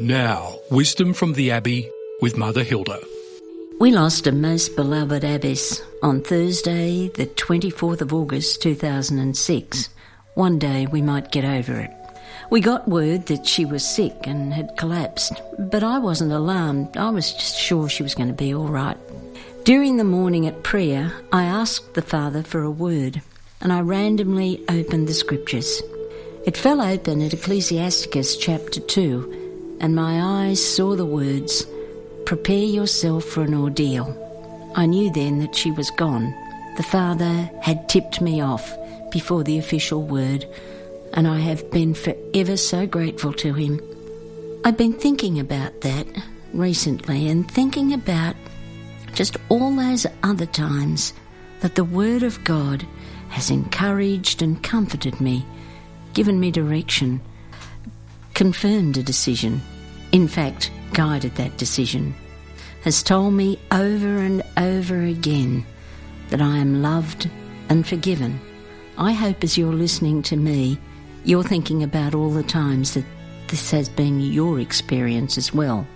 [0.00, 1.90] Now, wisdom from the Abbey
[2.22, 2.98] with Mother Hilda.
[3.78, 9.90] We lost a most beloved abbess on Thursday, the 24th of August 2006.
[10.34, 11.90] One day we might get over it.
[12.48, 16.96] We got word that she was sick and had collapsed, but I wasn't alarmed.
[16.96, 18.96] I was just sure she was going to be all right.
[19.64, 23.20] During the morning at prayer, I asked the Father for a word,
[23.60, 25.82] and I randomly opened the scriptures.
[26.46, 29.41] It fell open at Ecclesiasticus chapter 2
[29.82, 31.66] and my eyes saw the words,
[32.24, 34.16] Prepare yourself for an ordeal.
[34.76, 36.32] I knew then that she was gone.
[36.76, 38.74] The Father had tipped me off
[39.10, 40.46] before the official word,
[41.12, 43.80] and I have been forever so grateful to him.
[44.64, 46.06] I've been thinking about that
[46.54, 48.36] recently and thinking about
[49.12, 51.12] just all those other times
[51.60, 52.86] that the Word of God
[53.28, 55.44] has encouraged and comforted me,
[56.14, 57.20] given me direction,
[58.34, 59.60] confirmed a decision,
[60.12, 62.14] in fact, guided that decision,
[62.82, 65.64] has told me over and over again
[66.28, 67.30] that I am loved
[67.68, 68.40] and forgiven.
[68.98, 70.78] I hope as you're listening to me,
[71.24, 73.04] you're thinking about all the times that
[73.48, 75.86] this has been your experience as well.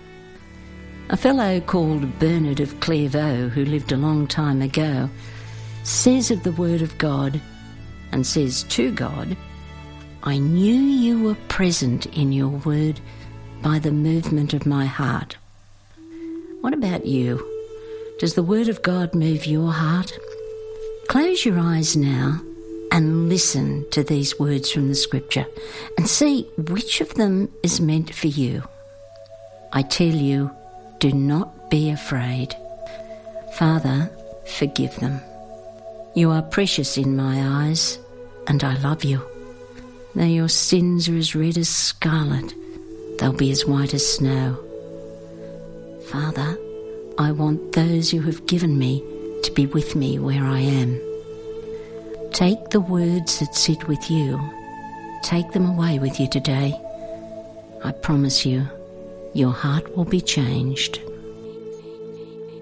[1.09, 5.09] A fellow called Bernard of Clairvaux, who lived a long time ago,
[5.83, 7.39] says of the Word of God
[8.11, 9.35] and says to God,
[10.23, 12.99] I knew you were present in your Word
[13.61, 15.37] by the movement of my heart.
[16.61, 17.45] What about you?
[18.19, 20.17] Does the Word of God move your heart?
[21.07, 22.41] Close your eyes now
[22.91, 25.45] and listen to these words from the Scripture
[25.97, 28.63] and see which of them is meant for you.
[29.71, 30.51] I tell you,
[30.99, 32.55] do not be afraid.
[33.53, 34.09] Father,
[34.45, 35.21] forgive them.
[36.15, 37.99] You are precious in my eyes,
[38.47, 39.21] and I love you.
[40.17, 42.51] Though your sins are as red as scarlet,
[43.19, 44.57] they'll be as white as snow.
[46.09, 46.57] Father,
[47.19, 49.03] I want those you have given me
[49.43, 50.99] to be with me where I am.
[52.31, 54.41] Take the words that sit with you,
[55.21, 56.73] take them away with you today.
[57.83, 58.67] I promise you,
[59.35, 60.99] your heart will be changed.